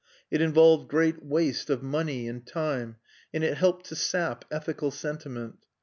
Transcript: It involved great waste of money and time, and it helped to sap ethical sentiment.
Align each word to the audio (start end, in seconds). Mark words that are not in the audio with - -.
It 0.31 0.41
involved 0.41 0.89
great 0.89 1.23
waste 1.23 1.69
of 1.69 1.83
money 1.83 2.27
and 2.27 2.43
time, 2.43 2.95
and 3.31 3.43
it 3.43 3.57
helped 3.59 3.85
to 3.89 3.95
sap 3.95 4.45
ethical 4.49 4.89
sentiment. 4.89 5.67